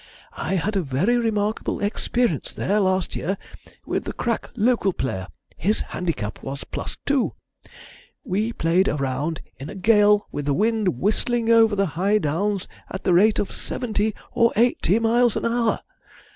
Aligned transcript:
I 0.35 0.55
had 0.55 0.75
a 0.75 0.81
very 0.81 1.15
remarkable 1.15 1.79
experience 1.79 2.53
there, 2.55 2.79
last 2.79 3.15
year, 3.15 3.37
with 3.85 4.05
the 4.05 4.13
crack 4.13 4.49
local 4.55 4.93
player 4.93 5.27
his 5.57 5.81
handicap 5.81 6.41
was 6.41 6.63
plus 6.63 6.97
two. 7.05 7.35
We 8.23 8.51
played 8.51 8.87
a 8.87 8.95
round 8.95 9.41
in 9.59 9.69
a 9.69 9.75
gale 9.75 10.25
with 10.31 10.45
the 10.47 10.55
wind 10.55 10.99
whistling 10.99 11.51
over 11.51 11.75
the 11.75 11.85
high 11.93 12.17
downs 12.17 12.67
at 12.89 13.03
the 13.03 13.13
rate 13.13 13.37
of 13.37 13.51
seventy 13.51 14.15
or 14.31 14.51
eighty 14.55 14.97
miles 14.97 15.35
an 15.35 15.45
hour. 15.45 15.81